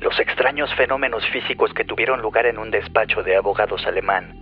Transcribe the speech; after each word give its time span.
Los 0.00 0.18
extraños 0.20 0.72
fenómenos 0.74 1.26
físicos 1.30 1.74
que 1.74 1.84
tuvieron 1.84 2.22
lugar 2.22 2.46
en 2.46 2.58
un 2.58 2.70
despacho 2.70 3.24
de 3.24 3.36
abogados 3.36 3.84
alemán 3.84 4.32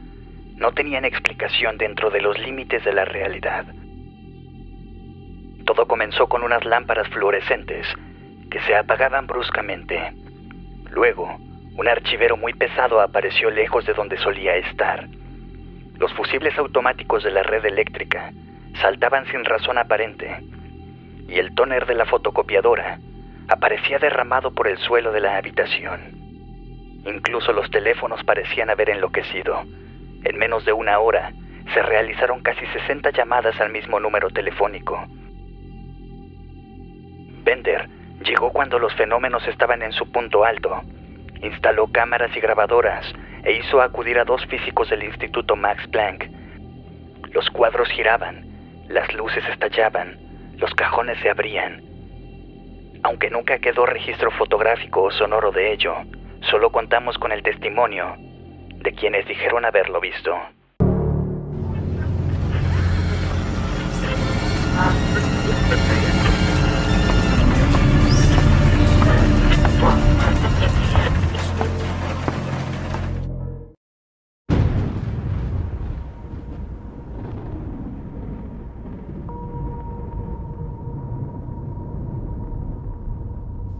no 0.56 0.72
tenían 0.72 1.04
explicación 1.04 1.78
dentro 1.78 2.10
de 2.10 2.20
los 2.20 2.38
límites 2.38 2.84
de 2.84 2.92
la 2.92 3.06
realidad. 3.06 3.64
Todo 5.64 5.86
comenzó 5.86 6.28
con 6.28 6.42
unas 6.42 6.64
lámparas 6.64 7.08
fluorescentes 7.08 7.86
que 8.50 8.60
se 8.60 8.76
apagaban 8.76 9.26
bruscamente. 9.26 10.12
Luego, 10.90 11.36
un 11.76 11.88
archivero 11.88 12.36
muy 12.36 12.52
pesado 12.52 13.00
apareció 13.00 13.50
lejos 13.50 13.86
de 13.86 13.94
donde 13.94 14.18
solía 14.18 14.56
estar. 14.56 15.08
Los 15.98 16.12
fusibles 16.12 16.56
automáticos 16.58 17.24
de 17.24 17.30
la 17.30 17.42
red 17.42 17.64
eléctrica 17.64 18.30
saltaban 18.80 19.26
sin 19.26 19.44
razón 19.44 19.78
aparente 19.78 20.38
y 21.28 21.38
el 21.38 21.54
tóner 21.54 21.86
de 21.86 21.94
la 21.94 22.04
fotocopiadora 22.04 22.98
aparecía 23.48 23.98
derramado 23.98 24.52
por 24.52 24.68
el 24.68 24.78
suelo 24.78 25.12
de 25.12 25.20
la 25.20 25.36
habitación. 25.36 26.00
Incluso 27.06 27.52
los 27.52 27.70
teléfonos 27.70 28.22
parecían 28.24 28.70
haber 28.70 28.90
enloquecido. 28.90 29.62
En 30.24 30.36
menos 30.38 30.64
de 30.64 30.72
una 30.72 30.98
hora 30.98 31.32
se 31.72 31.82
realizaron 31.82 32.40
casi 32.42 32.66
60 32.66 33.10
llamadas 33.10 33.60
al 33.60 33.70
mismo 33.70 34.00
número 34.00 34.30
telefónico. 34.30 35.04
Bender 37.44 37.88
llegó 38.24 38.50
cuando 38.50 38.78
los 38.78 38.92
fenómenos 38.94 39.46
estaban 39.46 39.82
en 39.82 39.92
su 39.92 40.10
punto 40.10 40.44
alto. 40.44 40.82
Instaló 41.42 41.86
cámaras 41.88 42.36
y 42.36 42.40
grabadoras 42.40 43.06
e 43.44 43.52
hizo 43.52 43.80
acudir 43.80 44.18
a 44.18 44.24
dos 44.24 44.44
físicos 44.46 44.90
del 44.90 45.04
Instituto 45.04 45.54
Max 45.54 45.86
Planck. 45.88 46.28
Los 47.32 47.48
cuadros 47.50 47.88
giraban, 47.90 48.44
las 48.88 49.12
luces 49.14 49.44
estallaban, 49.48 50.18
los 50.58 50.74
cajones 50.74 51.18
se 51.20 51.30
abrían. 51.30 51.95
Aunque 53.02 53.30
nunca 53.30 53.58
quedó 53.58 53.86
registro 53.86 54.30
fotográfico 54.30 55.02
o 55.02 55.10
sonoro 55.10 55.52
de 55.52 55.72
ello, 55.72 55.94
solo 56.50 56.70
contamos 56.70 57.18
con 57.18 57.32
el 57.32 57.42
testimonio 57.42 58.16
de 58.82 58.92
quienes 58.92 59.26
dijeron 59.26 59.64
haberlo 59.64 60.00
visto. 60.00 60.36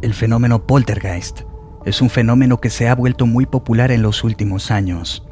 El 0.07 0.15
fenómeno 0.15 0.69
poltergeist 0.69 1.41
es 1.85 2.01
un 2.01 2.11
fenómeno 2.11 2.61
que 2.61 2.71
se 2.71 2.89
ha 2.89 2.95
vuelto 2.95 3.27
muy 3.27 3.45
popular 3.45 3.91
en 3.91 4.03
los 4.03 4.23
últimos 4.23 4.71
años. 4.71 5.27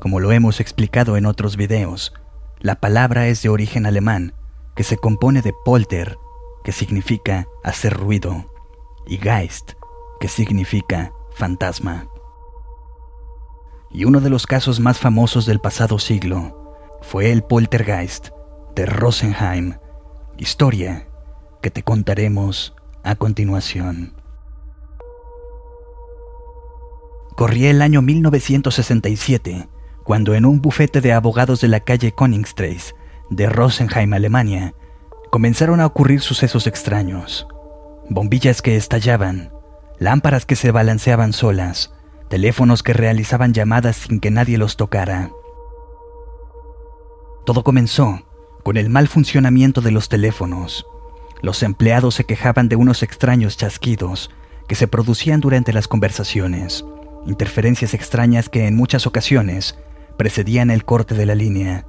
Como 0.00 0.20
lo 0.20 0.32
hemos 0.32 0.58
explicado 0.58 1.18
en 1.18 1.26
otros 1.26 1.58
videos, 1.58 2.14
la 2.58 2.76
palabra 2.76 3.26
es 3.28 3.42
de 3.42 3.50
origen 3.50 3.84
alemán, 3.84 4.32
que 4.74 4.84
se 4.84 4.96
compone 4.96 5.42
de 5.42 5.52
polter, 5.66 6.16
que 6.64 6.72
significa 6.72 7.46
hacer 7.62 7.92
ruido, 7.92 8.50
y 9.06 9.18
geist, 9.18 9.72
que 10.18 10.28
significa 10.28 11.12
fantasma. 11.34 12.08
Y 13.90 14.06
uno 14.06 14.20
de 14.20 14.30
los 14.30 14.46
casos 14.46 14.80
más 14.80 14.98
famosos 14.98 15.44
del 15.44 15.60
pasado 15.60 15.98
siglo 15.98 16.74
fue 17.02 17.32
el 17.32 17.42
poltergeist 17.42 18.30
de 18.74 18.86
Rosenheim, 18.86 19.74
historia 20.38 21.06
que 21.60 21.70
te 21.70 21.82
contaremos 21.82 22.74
a 23.06 23.14
continuación. 23.14 24.12
Corría 27.36 27.70
el 27.70 27.80
año 27.80 28.02
1967, 28.02 29.68
cuando 30.02 30.34
en 30.34 30.44
un 30.44 30.60
bufete 30.60 31.00
de 31.00 31.12
abogados 31.12 31.60
de 31.60 31.68
la 31.68 31.80
calle 31.80 32.12
Koningstrasse 32.12 32.94
de 33.30 33.48
Rosenheim, 33.48 34.12
Alemania, 34.12 34.74
comenzaron 35.30 35.80
a 35.80 35.86
ocurrir 35.86 36.20
sucesos 36.20 36.66
extraños. 36.66 37.46
Bombillas 38.08 38.60
que 38.60 38.76
estallaban, 38.76 39.52
lámparas 39.98 40.44
que 40.44 40.56
se 40.56 40.72
balanceaban 40.72 41.32
solas, 41.32 41.94
teléfonos 42.28 42.82
que 42.82 42.92
realizaban 42.92 43.52
llamadas 43.52 43.96
sin 43.96 44.18
que 44.18 44.30
nadie 44.32 44.58
los 44.58 44.76
tocara. 44.76 45.30
Todo 47.44 47.62
comenzó 47.62 48.22
con 48.64 48.76
el 48.76 48.90
mal 48.90 49.06
funcionamiento 49.06 49.80
de 49.80 49.92
los 49.92 50.08
teléfonos. 50.08 50.86
Los 51.42 51.62
empleados 51.62 52.14
se 52.14 52.24
quejaban 52.24 52.68
de 52.68 52.76
unos 52.76 53.02
extraños 53.02 53.56
chasquidos 53.56 54.30
que 54.68 54.74
se 54.74 54.88
producían 54.88 55.40
durante 55.40 55.72
las 55.72 55.88
conversaciones, 55.88 56.84
interferencias 57.26 57.94
extrañas 57.94 58.48
que 58.48 58.66
en 58.66 58.76
muchas 58.76 59.06
ocasiones 59.06 59.78
precedían 60.16 60.70
el 60.70 60.84
corte 60.84 61.14
de 61.14 61.26
la 61.26 61.34
línea. 61.34 61.86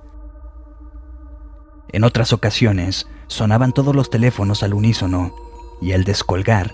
En 1.89 2.03
otras 2.03 2.33
ocasiones 2.33 3.07
sonaban 3.27 3.71
todos 3.71 3.95
los 3.95 4.09
teléfonos 4.09 4.63
al 4.63 4.73
unísono 4.73 5.33
y 5.81 5.93
al 5.93 6.03
descolgar 6.03 6.73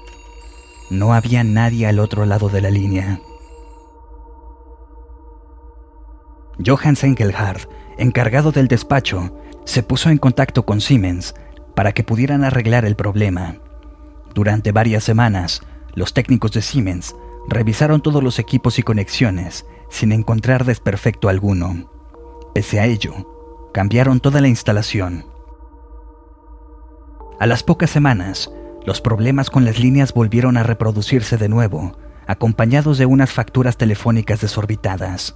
no 0.89 1.13
había 1.13 1.43
nadie 1.43 1.87
al 1.87 1.99
otro 1.99 2.25
lado 2.25 2.49
de 2.49 2.61
la 2.61 2.69
línea. 2.69 3.19
Johann 6.63 6.97
Engelhardt, 7.01 7.67
encargado 7.97 8.51
del 8.51 8.67
despacho, 8.67 9.35
se 9.65 9.81
puso 9.81 10.09
en 10.09 10.17
contacto 10.17 10.65
con 10.65 10.81
Siemens 10.81 11.33
para 11.75 11.91
que 11.93 12.03
pudieran 12.03 12.43
arreglar 12.43 12.85
el 12.85 12.95
problema. 12.95 13.57
Durante 14.33 14.71
varias 14.71 15.03
semanas, 15.03 15.61
los 15.95 16.13
técnicos 16.13 16.51
de 16.51 16.61
Siemens 16.61 17.15
revisaron 17.47 18.01
todos 18.01 18.23
los 18.23 18.39
equipos 18.39 18.79
y 18.79 18.83
conexiones 18.83 19.65
sin 19.89 20.11
encontrar 20.11 20.65
desperfecto 20.65 21.29
alguno. 21.29 21.89
Pese 22.53 22.79
a 22.79 22.85
ello, 22.85 23.69
cambiaron 23.73 24.19
toda 24.19 24.41
la 24.41 24.47
instalación. 24.47 25.25
A 27.39 27.45
las 27.45 27.63
pocas 27.63 27.89
semanas, 27.89 28.51
los 28.85 29.01
problemas 29.01 29.49
con 29.49 29.65
las 29.65 29.79
líneas 29.79 30.13
volvieron 30.13 30.57
a 30.57 30.63
reproducirse 30.63 31.37
de 31.37 31.49
nuevo, 31.49 31.97
acompañados 32.27 32.97
de 32.97 33.05
unas 33.05 33.31
facturas 33.31 33.77
telefónicas 33.77 34.41
desorbitadas. 34.41 35.35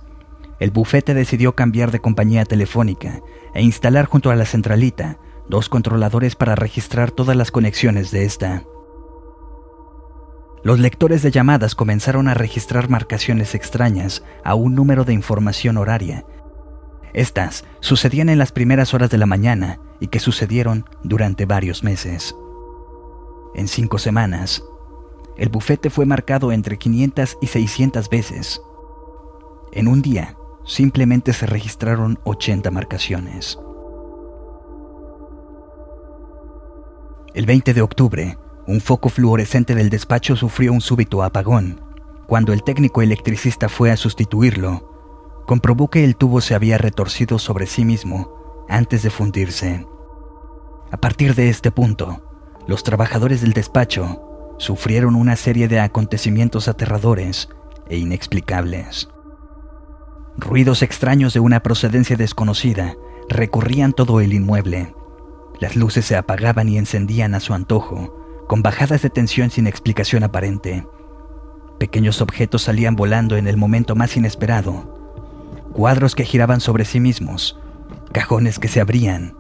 El 0.60 0.72
bufete 0.72 1.14
decidió 1.14 1.54
cambiar 1.54 1.92
de 1.92 2.00
compañía 2.00 2.46
telefónica 2.46 3.22
e 3.54 3.62
instalar 3.62 4.06
junto 4.06 4.32
a 4.32 4.36
la 4.36 4.46
centralita 4.46 5.18
dos 5.50 5.70
controladores 5.70 6.36
para 6.36 6.56
registrar 6.56 7.12
todas 7.12 7.36
las 7.36 7.52
conexiones 7.52 8.12
de 8.12 8.26
esta. 8.26 8.64
Los 10.64 10.80
lectores 10.80 11.22
de 11.22 11.32
llamadas 11.32 11.76
comenzaron 11.76 12.28
a 12.28 12.34
registrar 12.34 12.90
marcaciones 12.90 13.56
extrañas 13.56 14.24
a 14.44 14.56
un 14.56 14.76
número 14.76 15.06
de 15.06 15.14
información 15.14 15.78
horaria. 15.78 16.26
Estas 17.14 17.64
sucedían 17.80 18.30
en 18.30 18.38
las 18.38 18.52
primeras 18.52 18.94
horas 18.94 19.10
de 19.10 19.18
la 19.18 19.26
mañana 19.26 19.80
y 20.00 20.08
que 20.08 20.20
sucedieron 20.20 20.86
durante 21.04 21.46
varios 21.46 21.84
meses. 21.84 22.36
En 23.56 23.68
cinco 23.68 23.98
semanas, 23.98 24.64
el 25.38 25.50
bufete 25.50 25.90
fue 25.90 26.06
marcado 26.06 26.52
entre 26.52 26.78
500 26.78 27.38
y 27.42 27.48
600 27.48 28.10
veces. 28.10 28.62
En 29.72 29.88
un 29.88 30.02
día, 30.02 30.36
simplemente 30.66 31.32
se 31.32 31.46
registraron 31.46 32.20
80 32.24 32.72
marcaciones. 32.72 33.60
El 37.38 37.46
20 37.46 37.76
de 37.76 37.84
octubre, 37.84 38.36
un 38.66 38.82
foco 38.82 39.10
fluorescente 39.10 39.76
del 39.76 39.92
despacho 39.92 40.36
sufrió 40.36 40.74
un 40.74 40.82
súbito 40.82 41.22
apagón. 41.22 41.80
Cuando 42.26 42.52
el 42.52 42.64
técnico 42.64 43.04
electricista 43.04 43.70
fue 43.70 43.92
a 43.92 43.96
sustituirlo, 43.96 45.44
comprobó 45.46 45.88
que 45.88 46.04
el 46.04 46.16
tubo 46.16 46.42
se 46.42 46.56
había 46.56 46.80
retorcido 46.80 47.38
sobre 47.38 47.68
sí 47.68 47.86
mismo 47.86 48.66
antes 48.68 49.04
de 49.04 49.12
fundirse. 49.12 49.86
A 50.90 50.98
partir 50.98 51.36
de 51.36 51.50
este 51.50 51.70
punto, 51.70 52.24
los 52.66 52.82
trabajadores 52.82 53.42
del 53.42 53.54
despacho 53.54 54.56
sufrieron 54.58 55.14
una 55.14 55.36
serie 55.36 55.68
de 55.68 55.80
acontecimientos 55.80 56.68
aterradores 56.68 57.50
e 57.88 57.98
inexplicables. 57.98 59.10
Ruidos 60.38 60.82
extraños 60.82 61.36
de 61.36 61.40
una 61.40 61.62
procedencia 61.62 62.18
desconocida 62.18 62.96
recorrían 63.30 63.94
todo 63.94 64.22
el 64.22 64.34
inmueble 64.34 64.92
las 65.60 65.76
luces 65.76 66.06
se 66.06 66.16
apagaban 66.16 66.70
y 66.70 66.78
encendían 66.78 67.36
a 67.36 67.40
su 67.40 67.54
antojo, 67.54 68.46
con 68.48 68.62
bajadas 68.62 69.02
de 69.02 69.10
tensión 69.10 69.50
sin 69.50 69.68
explicación 69.68 70.24
aparente. 70.24 70.88
Pequeños 71.80 72.22
objetos 72.22 72.64
salían 72.64 72.96
volando 72.96 73.38
en 73.38 73.48
el 73.48 73.58
momento 73.58 73.96
más 73.96 74.16
inesperado. 74.18 74.96
Cuadros 75.74 76.16
que 76.16 76.26
giraban 76.26 76.60
sobre 76.60 76.86
sí 76.86 77.00
mismos, 77.00 77.60
cajones 78.12 78.58
que 78.58 78.68
se 78.68 78.82
abrían 78.82 79.36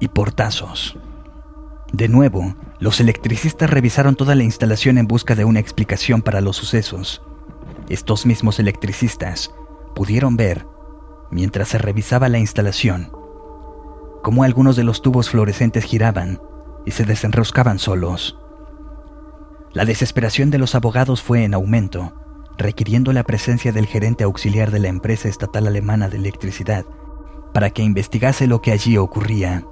y 0.00 0.08
portazos. 0.08 0.98
De 1.92 2.08
nuevo, 2.08 2.54
los 2.80 3.00
electricistas 3.00 3.70
revisaron 3.70 4.14
toda 4.14 4.34
la 4.34 4.42
instalación 4.42 4.98
en 4.98 5.06
busca 5.06 5.34
de 5.34 5.44
una 5.44 5.60
explicación 5.60 6.20
para 6.20 6.42
los 6.42 6.56
sucesos. 6.56 7.22
Estos 7.88 8.26
mismos 8.26 8.58
electricistas 8.58 9.54
pudieron 9.94 10.36
ver, 10.36 10.66
mientras 11.30 11.68
se 11.68 11.78
revisaba 11.78 12.28
la 12.28 12.38
instalación, 12.38 13.10
como 14.22 14.44
algunos 14.44 14.76
de 14.76 14.84
los 14.84 15.02
tubos 15.02 15.30
fluorescentes 15.30 15.84
giraban 15.84 16.40
y 16.84 16.90
se 16.92 17.04
desenroscaban 17.04 17.78
solos. 17.78 18.38
La 19.72 19.84
desesperación 19.84 20.50
de 20.50 20.58
los 20.58 20.74
abogados 20.74 21.22
fue 21.22 21.44
en 21.44 21.54
aumento, 21.54 22.14
requiriendo 22.56 23.12
la 23.12 23.22
presencia 23.22 23.72
del 23.72 23.86
gerente 23.86 24.24
auxiliar 24.24 24.70
de 24.70 24.80
la 24.80 24.88
empresa 24.88 25.28
estatal 25.28 25.66
alemana 25.66 26.08
de 26.08 26.16
electricidad 26.16 26.84
para 27.52 27.70
que 27.70 27.82
investigase 27.82 28.46
lo 28.46 28.60
que 28.60 28.72
allí 28.72 28.96
ocurría. 28.98 29.64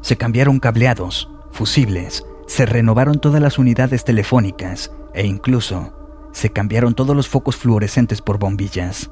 Se 0.00 0.16
cambiaron 0.16 0.60
cableados, 0.60 1.30
fusibles, 1.50 2.24
se 2.46 2.66
renovaron 2.66 3.18
todas 3.18 3.42
las 3.42 3.58
unidades 3.58 4.04
telefónicas 4.04 4.92
e 5.14 5.26
incluso 5.26 5.92
se 6.32 6.50
cambiaron 6.50 6.94
todos 6.94 7.16
los 7.16 7.28
focos 7.28 7.56
fluorescentes 7.56 8.22
por 8.22 8.38
bombillas. 8.38 9.10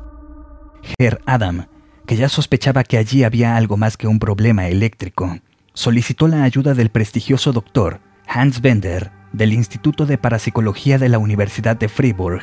Herr 0.98 1.20
Adam, 1.26 1.66
que 2.06 2.16
ya 2.16 2.28
sospechaba 2.28 2.84
que 2.84 2.98
allí 2.98 3.24
había 3.24 3.56
algo 3.56 3.76
más 3.76 3.96
que 3.96 4.06
un 4.06 4.18
problema 4.18 4.68
eléctrico, 4.68 5.38
solicitó 5.72 6.28
la 6.28 6.44
ayuda 6.44 6.74
del 6.74 6.90
prestigioso 6.90 7.52
doctor 7.52 8.00
Hans 8.26 8.60
Bender 8.60 9.10
del 9.32 9.52
Instituto 9.52 10.06
de 10.06 10.18
Parapsicología 10.18 10.98
de 10.98 11.08
la 11.08 11.18
Universidad 11.18 11.76
de 11.76 11.88
Fribourg. 11.88 12.42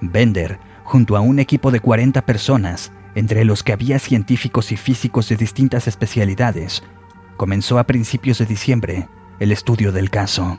Bender, 0.00 0.58
junto 0.84 1.16
a 1.16 1.20
un 1.20 1.38
equipo 1.38 1.70
de 1.70 1.80
40 1.80 2.24
personas, 2.24 2.92
entre 3.14 3.44
los 3.44 3.62
que 3.62 3.72
había 3.72 3.98
científicos 3.98 4.72
y 4.72 4.76
físicos 4.76 5.28
de 5.28 5.36
distintas 5.36 5.86
especialidades, 5.86 6.82
comenzó 7.36 7.78
a 7.78 7.84
principios 7.84 8.38
de 8.38 8.46
diciembre 8.46 9.08
el 9.38 9.52
estudio 9.52 9.92
del 9.92 10.10
caso. 10.10 10.58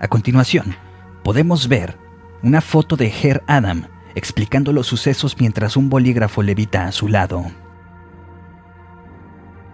A 0.00 0.08
continuación, 0.08 0.76
podemos 1.22 1.68
ver 1.68 1.98
una 2.42 2.60
foto 2.60 2.96
de 2.96 3.12
Herr 3.22 3.42
Adam 3.46 3.86
explicando 4.14 4.72
los 4.72 4.86
sucesos 4.86 5.36
mientras 5.38 5.76
un 5.76 5.88
bolígrafo 5.88 6.42
levita 6.42 6.86
a 6.86 6.92
su 6.92 7.08
lado. 7.08 7.44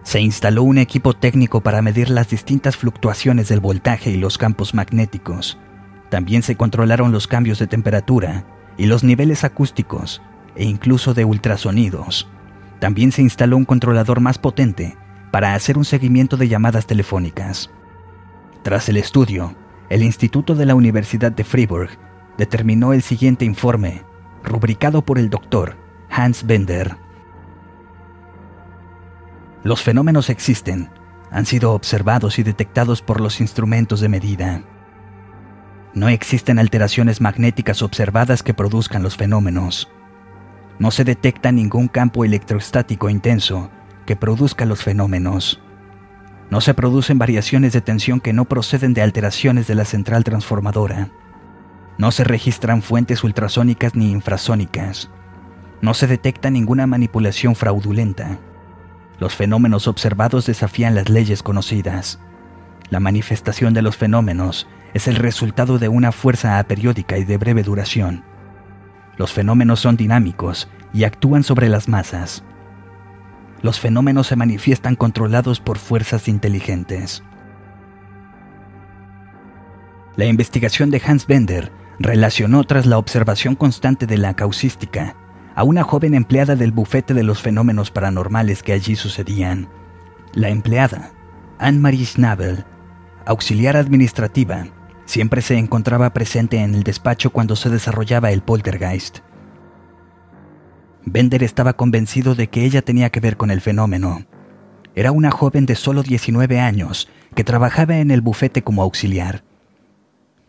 Se 0.03 0.19
instaló 0.19 0.63
un 0.63 0.77
equipo 0.77 1.13
técnico 1.13 1.61
para 1.61 1.81
medir 1.81 2.09
las 2.09 2.29
distintas 2.29 2.75
fluctuaciones 2.75 3.49
del 3.49 3.59
voltaje 3.59 4.09
y 4.09 4.17
los 4.17 4.37
campos 4.37 4.73
magnéticos. 4.73 5.59
También 6.09 6.41
se 6.41 6.55
controlaron 6.55 7.11
los 7.11 7.27
cambios 7.27 7.59
de 7.59 7.67
temperatura 7.67 8.45
y 8.77 8.87
los 8.87 9.03
niveles 9.03 9.43
acústicos 9.43 10.21
e 10.55 10.65
incluso 10.65 11.13
de 11.13 11.23
ultrasonidos. 11.23 12.27
También 12.79 13.11
se 13.11 13.21
instaló 13.21 13.57
un 13.57 13.65
controlador 13.65 14.19
más 14.21 14.39
potente 14.39 14.97
para 15.31 15.53
hacer 15.53 15.77
un 15.77 15.85
seguimiento 15.85 16.35
de 16.35 16.47
llamadas 16.47 16.87
telefónicas. 16.87 17.69
Tras 18.63 18.89
el 18.89 18.97
estudio, 18.97 19.55
el 19.89 20.03
Instituto 20.03 20.55
de 20.55 20.65
la 20.65 20.75
Universidad 20.75 21.31
de 21.31 21.43
Fribourg 21.43 21.91
determinó 22.37 22.93
el 22.93 23.01
siguiente 23.01 23.45
informe, 23.45 24.03
rubricado 24.43 25.03
por 25.03 25.19
el 25.19 25.29
doctor 25.29 25.77
Hans 26.09 26.45
Bender. 26.45 26.97
Los 29.63 29.83
fenómenos 29.83 30.29
existen, 30.29 30.89
han 31.29 31.45
sido 31.45 31.73
observados 31.73 32.39
y 32.39 32.43
detectados 32.43 33.01
por 33.01 33.21
los 33.21 33.39
instrumentos 33.39 34.01
de 34.01 34.09
medida. 34.09 34.63
No 35.93 36.09
existen 36.09 36.57
alteraciones 36.57 37.21
magnéticas 37.21 37.81
observadas 37.81 38.43
que 38.43 38.53
produzcan 38.53 39.03
los 39.03 39.17
fenómenos. 39.17 39.89
No 40.79 40.89
se 40.89 41.03
detecta 41.03 41.51
ningún 41.51 41.87
campo 41.87 42.25
electrostático 42.25 43.09
intenso 43.09 43.69
que 44.05 44.15
produzca 44.15 44.65
los 44.65 44.83
fenómenos. 44.83 45.61
No 46.49 46.59
se 46.59 46.73
producen 46.73 47.17
variaciones 47.17 47.71
de 47.73 47.81
tensión 47.81 48.19
que 48.19 48.33
no 48.33 48.45
proceden 48.45 48.93
de 48.93 49.01
alteraciones 49.01 49.67
de 49.67 49.75
la 49.75 49.85
central 49.85 50.23
transformadora. 50.23 51.09
No 51.97 52.11
se 52.11 52.23
registran 52.23 52.81
fuentes 52.81 53.23
ultrasónicas 53.23 53.95
ni 53.95 54.11
infrasónicas. 54.11 55.09
No 55.81 55.93
se 55.93 56.07
detecta 56.07 56.49
ninguna 56.49 56.87
manipulación 56.87 57.55
fraudulenta. 57.55 58.39
Los 59.19 59.35
fenómenos 59.35 59.87
observados 59.87 60.45
desafían 60.45 60.95
las 60.95 61.09
leyes 61.09 61.43
conocidas. 61.43 62.19
La 62.89 62.99
manifestación 62.99 63.73
de 63.73 63.81
los 63.81 63.97
fenómenos 63.97 64.67
es 64.93 65.07
el 65.07 65.15
resultado 65.15 65.79
de 65.79 65.87
una 65.89 66.11
fuerza 66.11 66.59
aperiódica 66.59 67.17
y 67.17 67.23
de 67.23 67.37
breve 67.37 67.63
duración. 67.63 68.23
Los 69.17 69.31
fenómenos 69.33 69.79
son 69.79 69.97
dinámicos 69.97 70.69
y 70.93 71.03
actúan 71.03 71.43
sobre 71.43 71.69
las 71.69 71.87
masas. 71.87 72.43
Los 73.61 73.79
fenómenos 73.79 74.27
se 74.27 74.35
manifiestan 74.35 74.95
controlados 74.95 75.59
por 75.59 75.77
fuerzas 75.77 76.27
inteligentes. 76.27 77.23
La 80.15 80.25
investigación 80.25 80.89
de 80.89 81.01
Hans 81.05 81.27
Bender 81.27 81.71
relacionó 82.03 82.63
tras 82.63 82.85
la 82.85 82.97
observación 82.97 83.55
constante 83.55 84.07
de 84.07 84.17
la 84.17 84.33
causística 84.33 85.15
a 85.55 85.63
una 85.63 85.83
joven 85.83 86.15
empleada 86.15 86.55
del 86.55 86.71
bufete 86.71 87.13
de 87.13 87.23
los 87.23 87.41
fenómenos 87.41 87.91
paranormales 87.91 88.63
que 88.63 88.73
allí 88.73 88.95
sucedían. 88.95 89.67
La 90.33 90.49
empleada, 90.49 91.11
Anne-Marie 91.59 92.05
Schnabel, 92.05 92.65
auxiliar 93.25 93.75
administrativa, 93.75 94.67
siempre 95.05 95.41
se 95.41 95.57
encontraba 95.57 96.13
presente 96.13 96.57
en 96.57 96.73
el 96.73 96.83
despacho 96.83 97.31
cuando 97.31 97.55
se 97.55 97.69
desarrollaba 97.69 98.31
el 98.31 98.41
poltergeist. 98.41 99.19
Bender 101.03 101.43
estaba 101.43 101.73
convencido 101.73 102.35
de 102.35 102.47
que 102.47 102.63
ella 102.63 102.81
tenía 102.81 103.09
que 103.09 103.19
ver 103.19 103.35
con 103.35 103.51
el 103.51 103.59
fenómeno. 103.59 104.25
Era 104.95 105.11
una 105.11 105.31
joven 105.31 105.65
de 105.65 105.75
solo 105.75 106.03
19 106.03 106.59
años 106.59 107.09
que 107.35 107.43
trabajaba 107.43 107.97
en 107.97 108.11
el 108.11 108.21
bufete 108.21 108.61
como 108.61 108.83
auxiliar. 108.83 109.43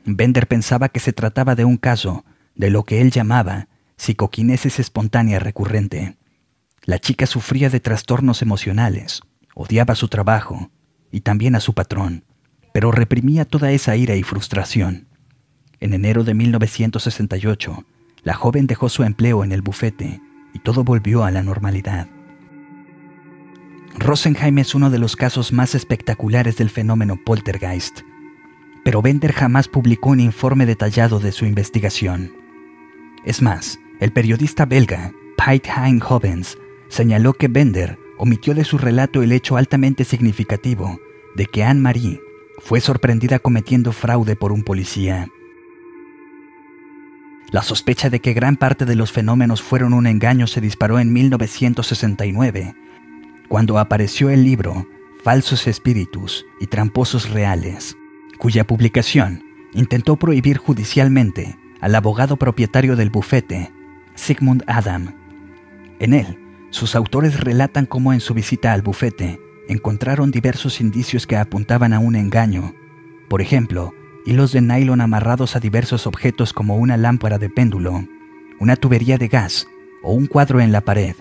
Bender 0.04 0.48
pensaba 0.48 0.88
que 0.88 1.00
se 1.00 1.12
trataba 1.12 1.54
de 1.54 1.64
un 1.64 1.76
caso 1.76 2.24
de 2.54 2.70
lo 2.70 2.84
que 2.84 3.00
él 3.00 3.10
llamaba 3.10 3.68
psicoquinesis 3.96 4.80
espontánea 4.80 5.38
recurrente. 5.38 6.16
La 6.84 6.98
chica 6.98 7.26
sufría 7.26 7.70
de 7.70 7.78
trastornos 7.78 8.42
emocionales, 8.42 9.22
odiaba 9.54 9.94
su 9.94 10.08
trabajo 10.08 10.70
y 11.12 11.20
también 11.20 11.54
a 11.54 11.60
su 11.60 11.74
patrón, 11.74 12.24
pero 12.72 12.90
reprimía 12.90 13.44
toda 13.44 13.70
esa 13.70 13.94
ira 13.94 14.16
y 14.16 14.24
frustración. 14.24 15.06
En 15.78 15.94
enero 15.94 16.24
de 16.24 16.34
1968, 16.34 17.84
la 18.24 18.34
joven 18.34 18.66
dejó 18.66 18.88
su 18.88 19.04
empleo 19.04 19.44
en 19.44 19.52
el 19.52 19.62
bufete 19.62 20.20
y 20.52 20.58
todo 20.58 20.82
volvió 20.84 21.24
a 21.24 21.30
la 21.30 21.42
normalidad. 21.42 22.08
Rosenheim 23.98 24.58
es 24.58 24.74
uno 24.74 24.90
de 24.90 24.98
los 24.98 25.16
casos 25.16 25.52
más 25.52 25.74
espectaculares 25.74 26.56
del 26.56 26.70
fenómeno 26.70 27.18
poltergeist, 27.24 28.00
pero 28.84 29.02
Bender 29.02 29.32
jamás 29.32 29.68
publicó 29.68 30.10
un 30.10 30.20
informe 30.20 30.66
detallado 30.66 31.20
de 31.20 31.32
su 31.32 31.46
investigación. 31.46 32.32
Es 33.24 33.42
más, 33.42 33.78
el 34.00 34.12
periodista 34.12 34.66
belga 34.66 35.12
Piet 35.36 35.68
Hein 35.68 36.00
Hovens 36.02 36.58
señaló 36.88 37.34
que 37.34 37.48
Bender 37.48 37.98
omitió 38.18 38.54
de 38.54 38.64
su 38.64 38.78
relato 38.78 39.22
el 39.22 39.32
hecho 39.32 39.56
altamente 39.56 40.04
significativo 40.04 41.00
de 41.34 41.46
que 41.46 41.64
Anne-Marie 41.64 42.20
fue 42.58 42.80
sorprendida 42.80 43.38
cometiendo 43.38 43.92
fraude 43.92 44.36
por 44.36 44.52
un 44.52 44.62
policía. 44.62 45.28
La 47.50 47.62
sospecha 47.62 48.10
de 48.10 48.20
que 48.20 48.32
gran 48.32 48.56
parte 48.56 48.84
de 48.84 48.96
los 48.96 49.12
fenómenos 49.12 49.62
fueron 49.62 49.92
un 49.92 50.06
engaño 50.06 50.46
se 50.46 50.60
disparó 50.60 50.98
en 50.98 51.12
1969, 51.12 52.74
cuando 53.48 53.78
apareció 53.78 54.30
el 54.30 54.44
libro 54.44 54.86
Falsos 55.22 55.66
Espíritus 55.66 56.46
y 56.60 56.66
Tramposos 56.66 57.30
Reales, 57.30 57.96
cuya 58.42 58.66
publicación 58.66 59.44
intentó 59.72 60.16
prohibir 60.16 60.58
judicialmente 60.58 61.56
al 61.80 61.94
abogado 61.94 62.36
propietario 62.36 62.96
del 62.96 63.08
bufete, 63.08 63.70
Sigmund 64.16 64.64
Adam. 64.66 65.14
En 66.00 66.12
él, 66.12 66.40
sus 66.70 66.96
autores 66.96 67.38
relatan 67.38 67.86
cómo 67.86 68.12
en 68.12 68.18
su 68.18 68.34
visita 68.34 68.72
al 68.72 68.82
bufete 68.82 69.38
encontraron 69.68 70.32
diversos 70.32 70.80
indicios 70.80 71.24
que 71.24 71.36
apuntaban 71.36 71.92
a 71.92 72.00
un 72.00 72.16
engaño. 72.16 72.74
Por 73.28 73.42
ejemplo, 73.42 73.94
hilos 74.26 74.50
de 74.50 74.60
nylon 74.60 75.00
amarrados 75.00 75.54
a 75.54 75.60
diversos 75.60 76.08
objetos 76.08 76.52
como 76.52 76.78
una 76.78 76.96
lámpara 76.96 77.38
de 77.38 77.48
péndulo, 77.48 78.08
una 78.58 78.74
tubería 78.74 79.18
de 79.18 79.28
gas 79.28 79.68
o 80.02 80.14
un 80.14 80.26
cuadro 80.26 80.60
en 80.60 80.72
la 80.72 80.80
pared, 80.80 81.14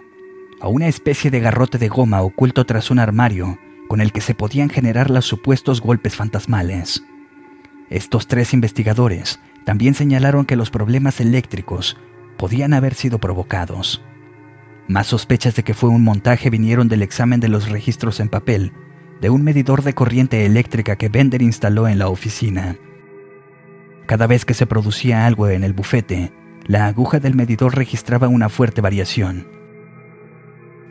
o 0.60 0.70
una 0.70 0.88
especie 0.88 1.30
de 1.30 1.40
garrote 1.40 1.78
de 1.78 1.88
goma 1.88 2.24
oculto 2.24 2.66
tras 2.66 2.90
un 2.90 2.98
armario 2.98 3.60
con 3.88 4.02
el 4.02 4.12
que 4.12 4.22
se 4.22 4.34
podían 4.34 4.70
generar 4.70 5.12
los 5.12 5.26
supuestos 5.26 5.82
golpes 5.82 6.16
fantasmales. 6.16 7.04
Estos 7.92 8.26
tres 8.26 8.54
investigadores 8.54 9.42
también 9.66 9.94
señalaron 9.94 10.46
que 10.46 10.56
los 10.56 10.72
problemas 10.72 11.20
eléctricos 11.20 11.98
podían 12.38 12.74
haber 12.74 12.96
sido 12.96 13.20
provocados. 13.20 14.02
Más 14.88 15.08
sospechas 15.08 15.56
de 15.56 15.64
que 15.64 15.74
fue 15.74 15.90
un 15.90 16.04
montaje 16.04 16.50
vinieron 16.50 16.88
del 16.88 17.04
examen 17.04 17.42
de 17.42 17.50
los 17.50 17.70
registros 17.70 18.22
en 18.22 18.30
papel 18.30 18.72
de 19.20 19.30
un 19.30 19.44
medidor 19.44 19.84
de 19.84 19.94
corriente 19.94 20.46
eléctrica 20.46 20.96
que 20.96 21.10
Bender 21.10 21.42
instaló 21.42 21.88
en 21.90 22.00
la 22.00 22.08
oficina. 22.08 22.78
Cada 24.08 24.26
vez 24.26 24.46
que 24.46 24.54
se 24.54 24.66
producía 24.66 25.28
algo 25.28 25.50
en 25.50 25.64
el 25.66 25.74
bufete, 25.74 26.32
la 26.66 26.88
aguja 26.88 27.20
del 27.20 27.36
medidor 27.36 27.76
registraba 27.76 28.30
una 28.30 28.48
fuerte 28.48 28.80
variación. 28.82 29.48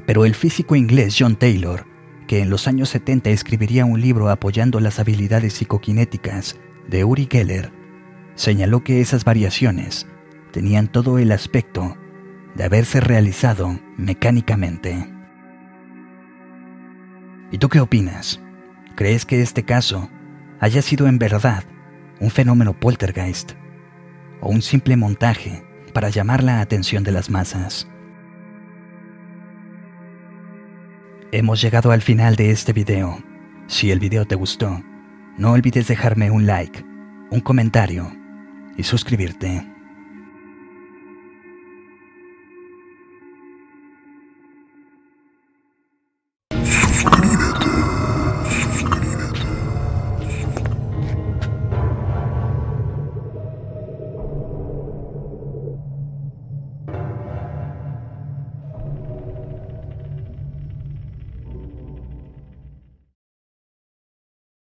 Pero 0.06 0.26
el 0.26 0.34
físico 0.34 0.76
inglés 0.76 1.16
John 1.18 1.36
Taylor, 1.36 1.86
que 2.30 2.42
en 2.42 2.48
los 2.48 2.68
años 2.68 2.90
70 2.90 3.30
escribiría 3.30 3.84
un 3.84 4.00
libro 4.00 4.28
apoyando 4.28 4.78
las 4.78 5.00
habilidades 5.00 5.54
psicoquinéticas 5.54 6.60
de 6.86 7.02
Uri 7.02 7.26
Geller, 7.28 7.72
señaló 8.36 8.84
que 8.84 9.00
esas 9.00 9.24
variaciones 9.24 10.06
tenían 10.52 10.86
todo 10.86 11.18
el 11.18 11.32
aspecto 11.32 11.96
de 12.54 12.62
haberse 12.62 13.00
realizado 13.00 13.80
mecánicamente. 13.96 15.12
¿Y 17.50 17.58
tú 17.58 17.68
qué 17.68 17.80
opinas? 17.80 18.40
¿Crees 18.94 19.26
que 19.26 19.42
este 19.42 19.64
caso 19.64 20.08
haya 20.60 20.82
sido 20.82 21.08
en 21.08 21.18
verdad 21.18 21.64
un 22.20 22.30
fenómeno 22.30 22.78
poltergeist 22.78 23.54
o 24.40 24.50
un 24.50 24.62
simple 24.62 24.96
montaje 24.96 25.64
para 25.92 26.10
llamar 26.10 26.44
la 26.44 26.60
atención 26.60 27.02
de 27.02 27.10
las 27.10 27.28
masas. 27.28 27.88
Hemos 31.32 31.62
llegado 31.62 31.92
al 31.92 32.02
final 32.02 32.34
de 32.34 32.50
este 32.50 32.72
video. 32.72 33.22
Si 33.68 33.92
el 33.92 34.00
video 34.00 34.26
te 34.26 34.34
gustó, 34.34 34.82
no 35.38 35.52
olvides 35.52 35.86
dejarme 35.86 36.28
un 36.32 36.44
like, 36.44 36.84
un 37.30 37.38
comentario 37.38 38.10
y 38.76 38.82
suscribirte. 38.82 39.64